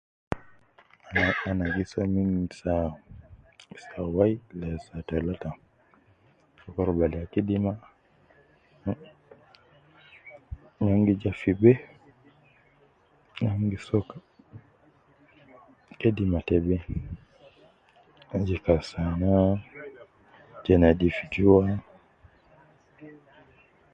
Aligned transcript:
Ana 1.49 1.65
gi 1.73 1.83
soo 1.91 2.07
min 2.13 2.31
saa, 2.59 2.85
saa 3.83 4.07
wai 4.15 4.33
ladi 4.59 4.79
saa 4.85 5.03
talata 5.07 5.49
dukur 6.63 6.89
bada 6.99 7.19
kidima 7.33 7.73
,ah 8.89 10.85
,an 10.91 10.99
gi 11.07 11.13
ja 11.21 11.31
fi 11.39 11.51
be 11.61 11.71
,an 13.47 13.57
gi 13.69 13.77
soo 13.87 14.03
ka, 14.09 14.17
kidima 15.99 16.39
te 16.47 16.55
be 16.65 16.77
je 18.45 18.55
kas 18.65 18.83
sana 18.91 19.29
,je 20.63 20.73
nedif 20.81 21.17
jua 21.33 21.65